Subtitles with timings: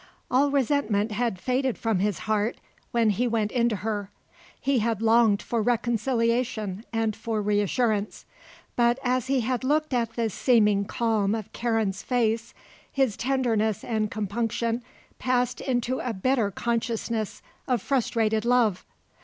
[0.31, 2.57] All resentment had faded from his heart
[2.89, 4.09] when he went in to her.
[4.59, 8.25] He had longed for reconciliation and for reassurance.
[8.75, 12.55] But as he had looked at the seeming calm of Karen's face
[12.91, 14.81] his tenderness and compunction
[15.19, 18.83] passed into a bitter consciousness of frustrated love.